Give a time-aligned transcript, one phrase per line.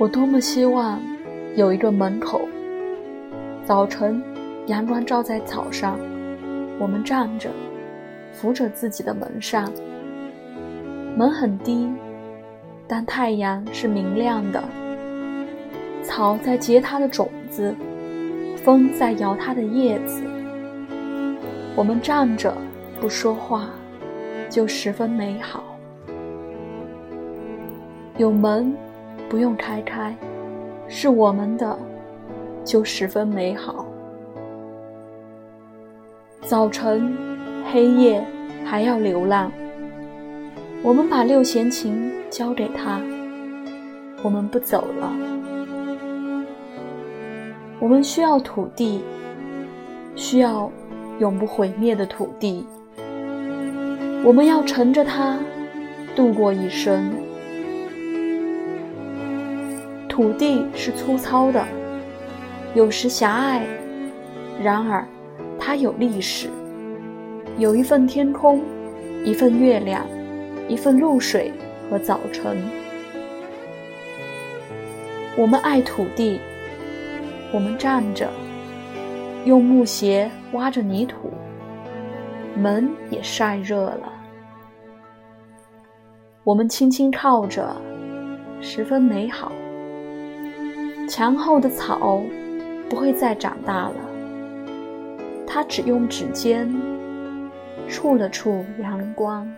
[0.00, 0.98] 我多么希望
[1.56, 2.48] 有一个门口，
[3.66, 4.22] 早晨
[4.66, 5.98] 阳光照在草上，
[6.78, 7.50] 我们站着，
[8.32, 9.70] 扶着自己的门上。
[11.18, 11.86] 门很低，
[12.88, 14.64] 但太阳是明亮的。
[16.02, 17.76] 草在结它的种子，
[18.56, 20.22] 风在摇它的叶子。
[21.76, 22.56] 我们站着
[23.02, 23.68] 不说话，
[24.48, 25.62] 就十分美好。
[28.16, 28.74] 有门。
[29.30, 30.12] 不用开开，
[30.88, 31.78] 是我们的，
[32.64, 33.86] 就十分美好。
[36.40, 37.16] 早晨、
[37.70, 38.26] 黑夜
[38.64, 39.52] 还要流浪，
[40.82, 43.00] 我们把六弦琴交给他，
[44.24, 45.12] 我们不走了。
[47.78, 49.00] 我们需要土地，
[50.16, 50.68] 需要
[51.20, 52.66] 永不毁灭的土地。
[54.24, 55.38] 我们要乘着它
[56.16, 57.29] 度过一生。
[60.20, 61.66] 土地是粗糙的，
[62.74, 63.62] 有时狭隘，
[64.62, 65.02] 然而
[65.58, 66.50] 它有历史，
[67.56, 68.60] 有一份天空，
[69.24, 70.04] 一份月亮，
[70.68, 71.50] 一份露水
[71.88, 72.54] 和早晨。
[75.38, 76.38] 我们爱土地，
[77.50, 78.28] 我们站着，
[79.46, 81.32] 用木鞋挖着泥土，
[82.54, 84.12] 门也晒热了。
[86.44, 87.74] 我们轻轻靠着，
[88.60, 89.50] 十分美好。
[91.10, 92.22] 墙后的草
[92.88, 93.96] 不会再长大了，
[95.44, 96.72] 它只用指尖
[97.88, 99.52] 触了触阳光。